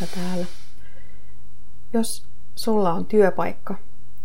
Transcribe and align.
Liisa 0.00 0.14
täällä. 0.14 0.46
Jos 1.92 2.26
sulla 2.54 2.92
on 2.92 3.06
työpaikka, 3.06 3.78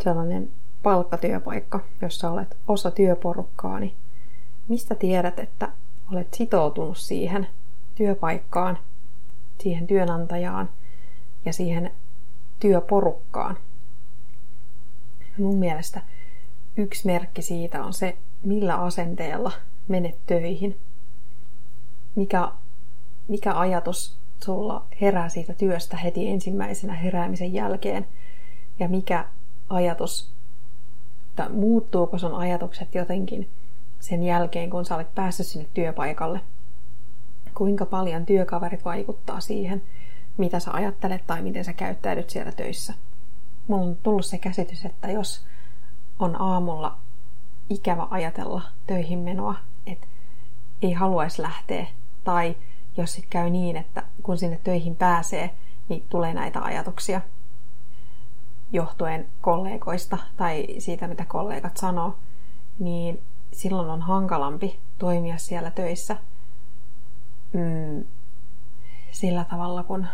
sellainen 0.04 0.52
palkkatyöpaikka, 0.84 1.80
jossa 2.02 2.32
olet 2.32 2.58
osa 2.68 2.92
työporukkaa, 2.92 3.80
niin 3.80 3.96
mistä 4.68 4.96
tiedät, 4.96 5.40
että 5.40 5.72
olet 6.12 6.34
sitoutunut 6.34 6.98
siihen 6.98 7.48
työpaikkaan, 7.96 8.78
siihen 9.60 9.88
työnantajaan 9.88 10.70
ja 11.46 11.54
siihen 11.54 11.92
työporukkaan? 12.60 13.58
Mun 15.38 15.58
mielestä 15.58 16.02
yksi 16.78 17.06
merkki 17.06 17.42
siitä 17.42 17.84
on 17.84 17.94
se, 17.94 18.18
millä 18.44 18.76
asenteella 18.76 19.52
menet 19.88 20.16
töihin. 20.26 20.80
Mikä, 22.16 22.52
mikä 23.28 23.60
ajatus 23.60 24.20
sulla 24.44 24.86
herää 25.02 25.30
siitä 25.30 25.54
työstä 25.54 25.98
heti 25.98 26.30
ensimmäisenä 26.30 26.94
heräämisen 26.94 27.54
jälkeen 27.54 28.08
ja 28.80 28.88
mikä 28.88 29.26
ajatus, 29.70 30.32
tai 31.36 31.50
muuttuuko 31.50 32.18
sun 32.18 32.36
ajatukset 32.36 32.96
jotenkin 32.96 33.50
sen 34.00 34.24
jälkeen, 34.24 34.70
kun 34.70 34.86
sä 34.86 34.96
olet 34.96 35.16
päässyt 35.16 35.48
sinne 35.48 35.68
työpaikalle. 35.74 36.42
Kuinka 37.56 37.86
paljon 37.86 38.26
työkaverit 38.26 38.86
vaikuttaa 38.86 39.40
siihen, 39.40 39.82
mitä 40.38 40.60
sä 40.60 40.72
ajattelet 40.72 41.28
tai 41.28 41.42
miten 41.42 41.66
sä 41.66 41.74
käyttäydyt 41.74 42.30
siellä 42.30 42.52
töissä. 42.52 42.94
Mulla 43.68 43.86
on 43.86 43.98
tullut 44.04 44.26
se 44.26 44.38
käsitys, 44.38 44.86
että 44.86 45.12
jos 45.12 45.46
on 46.20 46.42
aamulla 46.42 46.98
ikävä 47.70 48.08
ajatella 48.10 48.62
töihin 48.88 49.20
menoa, 49.20 49.56
että 49.88 50.08
ei 50.82 50.94
haluaisi 50.94 51.42
lähteä, 51.42 51.88
tai 52.24 52.56
jos 52.98 53.14
sitten 53.14 53.30
käy 53.30 53.50
niin, 53.50 53.78
että 53.78 54.04
kun 54.24 54.38
sinne 54.38 54.60
töihin 54.64 54.96
pääsee, 54.96 55.56
niin 55.90 56.04
tulee 56.10 56.34
näitä 56.34 56.62
ajatuksia 56.62 57.22
johtuen 58.72 59.28
kollegoista 59.42 60.18
tai 60.38 60.66
siitä, 60.78 61.08
mitä 61.08 61.26
kollegat 61.26 61.78
sanoo, 61.78 62.18
niin 62.80 63.22
silloin 63.54 63.90
on 63.90 64.02
hankalampi 64.02 64.80
toimia 64.98 65.38
siellä 65.38 65.72
töissä 65.72 66.18
mm, 67.54 68.04
sillä 69.12 69.46
tavalla, 69.50 69.84
kun 69.84 70.08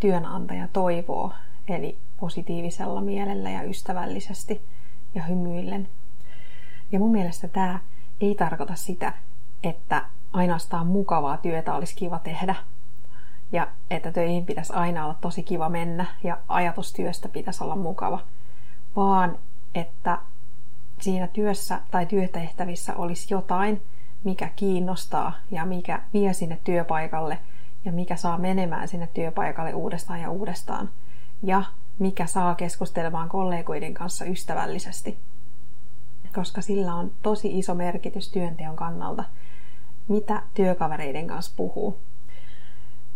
työnantaja 0.00 0.68
toivoo, 0.72 1.32
eli 1.68 1.98
positiivisella 2.20 3.00
mielellä 3.00 3.50
ja 3.50 3.62
ystävällisesti 3.62 4.62
ja 5.14 5.22
hymyillen. 5.22 5.88
Ja 6.92 6.98
mun 6.98 7.12
mielestä 7.12 7.48
tämä 7.48 7.80
ei 8.20 8.34
tarkoita 8.34 8.74
sitä, 8.74 9.12
että 9.62 10.04
ainoastaan 10.32 10.86
mukavaa 10.86 11.36
työtä 11.36 11.74
olisi 11.74 11.96
kiva 11.96 12.18
tehdä. 12.18 12.54
Ja 13.52 13.68
että 13.90 14.12
töihin 14.12 14.46
pitäisi 14.46 14.72
aina 14.72 15.04
olla 15.04 15.16
tosi 15.20 15.42
kiva 15.42 15.68
mennä 15.68 16.06
ja 16.24 16.38
ajatustyöstä 16.48 17.28
pitäisi 17.28 17.64
olla 17.64 17.76
mukava. 17.76 18.20
Vaan 18.96 19.38
että 19.74 20.18
siinä 21.00 21.26
työssä 21.26 21.80
tai 21.90 22.06
työtehtävissä 22.06 22.96
olisi 22.96 23.34
jotain, 23.34 23.82
mikä 24.24 24.50
kiinnostaa 24.56 25.32
ja 25.50 25.66
mikä 25.66 26.02
vie 26.12 26.32
sinne 26.32 26.58
työpaikalle 26.64 27.38
ja 27.84 27.92
mikä 27.92 28.16
saa 28.16 28.38
menemään 28.38 28.88
sinne 28.88 29.08
työpaikalle 29.14 29.74
uudestaan 29.74 30.20
ja 30.20 30.30
uudestaan. 30.30 30.88
Ja 31.42 31.64
mikä 31.98 32.26
saa 32.26 32.54
keskustelemaan 32.54 33.28
kollegoiden 33.28 33.94
kanssa 33.94 34.24
ystävällisesti. 34.24 35.18
Koska 36.34 36.62
sillä 36.62 36.94
on 36.94 37.10
tosi 37.22 37.58
iso 37.58 37.74
merkitys 37.74 38.30
työnteon 38.30 38.76
kannalta– 38.76 39.24
mitä 40.08 40.42
työkavereiden 40.54 41.26
kanssa 41.26 41.52
puhuu. 41.56 41.98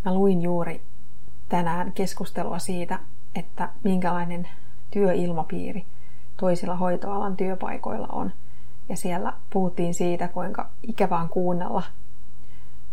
Mä 0.04 0.14
luin 0.14 0.42
juuri 0.42 0.82
tänään 1.48 1.92
keskustelua 1.92 2.58
siitä, 2.58 2.98
että 3.34 3.68
minkälainen 3.84 4.48
työilmapiiri 4.90 5.84
toisilla 6.36 6.76
hoitoalan 6.76 7.36
työpaikoilla 7.36 8.08
on. 8.12 8.32
Ja 8.88 8.96
siellä 8.96 9.32
puhuttiin 9.50 9.94
siitä, 9.94 10.28
kuinka 10.28 10.70
ikävään 10.82 11.28
kuunnella, 11.28 11.82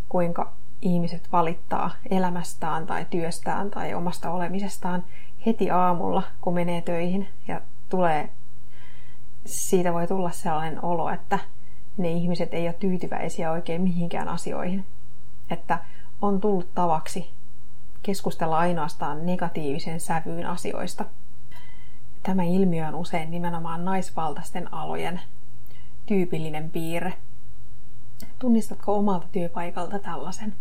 kuinka 0.09 0.53
ihmiset 0.81 1.31
valittaa 1.31 1.91
elämästään 2.09 2.87
tai 2.87 3.05
työstään 3.09 3.71
tai 3.71 3.93
omasta 3.93 4.31
olemisestaan 4.31 5.03
heti 5.45 5.71
aamulla, 5.71 6.23
kun 6.41 6.53
menee 6.53 6.81
töihin 6.81 7.27
ja 7.47 7.61
tulee, 7.89 8.29
siitä 9.45 9.93
voi 9.93 10.07
tulla 10.07 10.31
sellainen 10.31 10.85
olo, 10.85 11.09
että 11.09 11.39
ne 11.97 12.11
ihmiset 12.11 12.53
ei 12.53 12.67
ole 12.67 12.73
tyytyväisiä 12.73 13.51
oikein 13.51 13.81
mihinkään 13.81 14.27
asioihin. 14.27 14.85
Että 15.49 15.79
on 16.21 16.41
tullut 16.41 16.73
tavaksi 16.73 17.29
keskustella 18.03 18.57
ainoastaan 18.57 19.25
negatiivisen 19.25 19.99
sävyyn 19.99 20.45
asioista. 20.45 21.05
Tämä 22.23 22.43
ilmiö 22.43 22.87
on 22.87 22.95
usein 22.95 23.31
nimenomaan 23.31 23.85
naisvaltaisten 23.85 24.73
alojen 24.73 25.21
tyypillinen 26.05 26.69
piirre. 26.69 27.13
Tunnistatko 28.39 28.97
omalta 28.97 29.27
työpaikalta 29.31 29.99
tällaisen? 29.99 30.55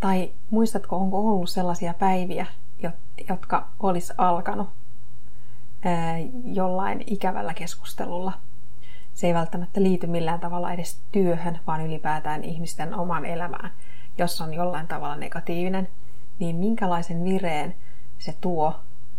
Tai 0.00 0.32
muistatko, 0.50 0.96
onko 0.96 1.18
ollut 1.18 1.50
sellaisia 1.50 1.94
päiviä, 1.94 2.46
jotka 3.28 3.68
olisi 3.80 4.12
alkanut 4.18 4.68
jollain 6.44 7.04
ikävällä 7.06 7.54
keskustelulla– 7.54 8.32
se 9.18 9.26
ei 9.26 9.34
välttämättä 9.34 9.82
liity 9.82 10.06
millään 10.06 10.40
tavalla 10.40 10.72
edes 10.72 11.00
työhön, 11.12 11.60
vaan 11.66 11.86
ylipäätään 11.86 12.44
ihmisten 12.44 12.94
omaan 12.94 13.24
elämään. 13.24 13.70
Jos 14.18 14.40
on 14.40 14.54
jollain 14.54 14.86
tavalla 14.86 15.16
negatiivinen, 15.16 15.88
niin 16.38 16.56
minkälaisen 16.56 17.24
vireen 17.24 17.74
se 18.18 18.34
tuo 18.40 18.74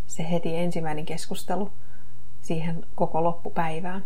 se 0.08 0.30
heti 0.32 0.58
ensimmäinen 0.58 1.06
keskustelu 1.06 1.72
siihen 2.42 2.86
koko 2.96 3.24
loppupäivään. 3.24 4.04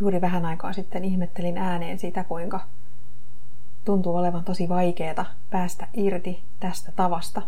Juuri 0.00 0.20
vähän 0.20 0.46
aikaa 0.46 0.72
sitten 0.72 1.04
ihmettelin 1.04 1.58
ääneen 1.58 1.98
sitä, 1.98 2.24
kuinka 2.24 2.60
tuntuu 3.84 4.16
olevan 4.16 4.44
tosi 4.44 4.68
vaikeaa 4.68 5.26
päästä 5.50 5.88
irti 5.94 6.42
tästä 6.60 6.92
tavasta. 6.96 7.42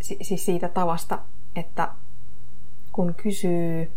Siis 0.00 0.44
siitä 0.44 0.68
tavasta, 0.68 1.18
että 1.56 1.88
kun 2.92 3.14
kysyy 3.14 3.92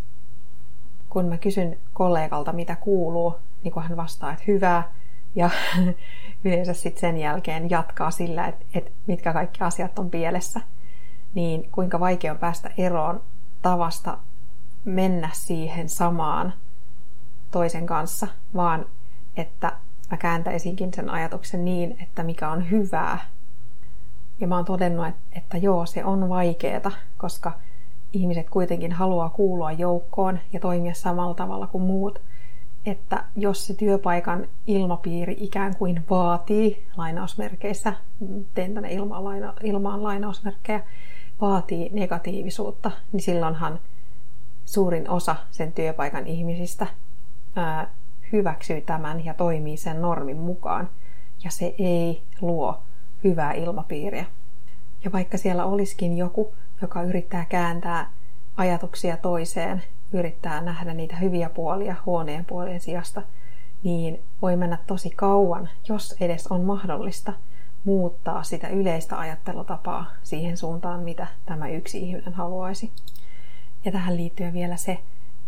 kun 1.09 1.25
mä 1.25 1.37
kysyn 1.37 1.77
kollegalta, 1.95 2.53
mitä 2.53 2.75
kuuluu, 2.75 3.35
niin 3.63 3.71
kun 3.71 3.83
hän 3.83 3.97
vastaa, 3.97 4.31
että 4.31 4.43
hyvää, 4.47 4.93
ja 5.35 5.49
yleensä 6.45 6.73
sitten 6.73 7.01
sen 7.01 7.17
jälkeen 7.17 7.69
jatkaa 7.69 8.11
sillä, 8.11 8.47
että, 8.47 8.65
että 8.73 8.91
mitkä 9.07 9.33
kaikki 9.33 9.63
asiat 9.63 9.99
on 9.99 10.09
pielessä, 10.09 10.61
niin 11.33 11.71
kuinka 11.71 11.99
vaikea 11.99 12.31
on 12.31 12.37
päästä 12.37 12.71
eroon 12.77 13.21
tavasta 13.61 14.17
mennä 14.85 15.29
siihen 15.33 15.89
samaan 15.89 16.53
toisen 17.51 17.85
kanssa, 17.85 18.27
vaan 18.55 18.85
että 19.37 19.71
mä 20.11 20.17
kääntäisinkin 20.17 20.93
sen 20.93 21.09
ajatuksen 21.09 21.65
niin, 21.65 21.97
että 22.01 22.23
mikä 22.23 22.49
on 22.49 22.71
hyvää. 22.71 23.19
Ja 24.39 24.47
mä 24.47 24.55
oon 24.55 24.65
todennut, 24.65 25.07
että, 25.07 25.21
että 25.31 25.57
joo, 25.57 25.85
se 25.85 26.05
on 26.05 26.29
vaikeeta, 26.29 26.91
koska 27.17 27.51
ihmiset 28.15 28.49
kuitenkin 28.49 28.91
haluaa 28.91 29.29
kuulua 29.29 29.71
joukkoon 29.71 30.39
ja 30.53 30.59
toimia 30.59 30.93
samalla 30.93 31.33
tavalla 31.33 31.67
kuin 31.67 31.83
muut, 31.83 32.21
että 32.85 33.23
jos 33.35 33.67
se 33.67 33.73
työpaikan 33.73 34.47
ilmapiiri 34.67 35.37
ikään 35.39 35.75
kuin 35.75 36.05
vaatii, 36.09 36.87
lainausmerkeissä, 36.97 37.93
teen 38.53 38.73
tänne 38.73 38.93
ilmaan, 38.93 39.23
laina, 39.23 39.53
ilmaan 39.63 40.03
lainausmerkkejä, 40.03 40.83
vaatii 41.41 41.89
negatiivisuutta, 41.93 42.91
niin 43.11 43.21
silloinhan 43.21 43.79
suurin 44.65 45.09
osa 45.09 45.35
sen 45.51 45.73
työpaikan 45.73 46.27
ihmisistä 46.27 46.87
ää, 47.55 47.89
hyväksyy 48.31 48.81
tämän 48.81 49.25
ja 49.25 49.33
toimii 49.33 49.77
sen 49.77 50.01
normin 50.01 50.37
mukaan. 50.37 50.89
Ja 51.43 51.51
se 51.51 51.75
ei 51.79 52.21
luo 52.41 52.81
hyvää 53.23 53.53
ilmapiiriä. 53.53 54.25
Ja 55.03 55.11
vaikka 55.11 55.37
siellä 55.37 55.65
olisikin 55.65 56.17
joku, 56.17 56.53
joka 56.81 57.01
yrittää 57.01 57.45
kääntää 57.45 58.11
ajatuksia 58.57 59.17
toiseen, 59.17 59.83
yrittää 60.11 60.61
nähdä 60.61 60.93
niitä 60.93 61.15
hyviä 61.15 61.49
puolia 61.49 61.95
huoneen 62.05 62.45
puolien 62.45 62.79
sijasta, 62.79 63.21
niin 63.83 64.21
voi 64.41 64.55
mennä 64.55 64.77
tosi 64.87 65.09
kauan, 65.09 65.69
jos 65.89 66.15
edes 66.19 66.47
on 66.47 66.61
mahdollista 66.61 67.33
muuttaa 67.83 68.43
sitä 68.43 68.67
yleistä 68.67 69.19
ajattelutapaa 69.19 70.05
siihen 70.23 70.57
suuntaan, 70.57 70.99
mitä 70.99 71.27
tämä 71.45 71.69
yksi 71.69 71.99
ihminen 71.99 72.33
haluaisi. 72.33 72.91
Ja 73.85 73.91
tähän 73.91 74.17
liittyy 74.17 74.53
vielä 74.53 74.77
se, 74.77 74.99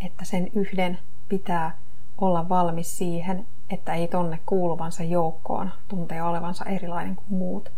että 0.06 0.26
sen 0.26 0.52
yhden 0.56 1.00
pitää 1.30 1.78
olla 2.18 2.50
valmis 2.50 2.98
siihen, 2.98 3.46
että 3.70 3.94
ei 3.94 4.08
tonne 4.08 4.40
kuuluvansa 4.46 5.04
joukkoon 5.04 5.72
tuntee 5.88 6.24
olevansa 6.24 6.66
erilainen 6.66 7.16
kuin 7.16 7.28
muut, 7.30 7.72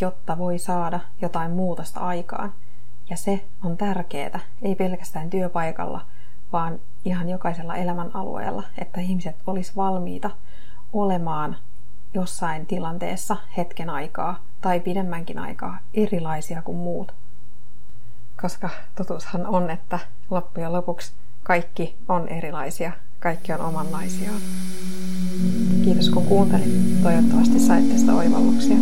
jotta 0.00 0.38
voi 0.38 0.58
saada 0.58 1.00
jotain 1.22 1.50
muutosta 1.50 2.00
aikaan– 2.00 2.52
ja 3.10 3.16
se 3.16 3.44
on 3.64 3.76
tärkeää, 3.76 4.40
ei 4.62 4.74
pelkästään 4.74 5.30
työpaikalla, 5.30 6.06
vaan 6.52 6.80
ihan 7.04 7.28
jokaisella 7.28 7.76
elämän 7.76 8.10
alueella, 8.16 8.62
että 8.78 9.00
ihmiset 9.00 9.36
olisi 9.46 9.72
valmiita 9.76 10.30
olemaan 10.92 11.56
jossain 12.14 12.66
tilanteessa 12.66 13.36
hetken 13.56 13.90
aikaa 13.90 14.40
tai 14.60 14.80
pidemmänkin 14.80 15.38
aikaa 15.38 15.78
erilaisia 15.94 16.62
kuin 16.62 16.78
muut. 16.78 17.12
koska 18.42 18.70
totuushan 18.94 19.46
on, 19.46 19.70
että 19.70 19.98
loppujen 20.30 20.72
lopuksi 20.72 21.12
kaikki 21.42 21.96
on 22.08 22.28
erilaisia, 22.28 22.92
kaikki 23.20 23.52
on 23.52 23.60
omanlaisia. 23.60 24.30
Kiitos 25.84 26.10
kun 26.10 26.26
kuuntelit. 26.26 27.02
Toivottavasti 27.02 27.58
sait 27.58 27.88
tästä 27.88 28.14
oivalluksia. 28.14 28.76